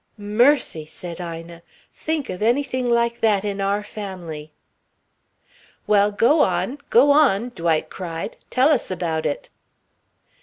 [0.17, 1.61] "Mercy," said Ina.
[1.93, 4.51] "Think of anything like that in our family."
[5.85, 8.37] "Well, go on go on!" Dwight cried.
[8.49, 9.49] "Tell us about it."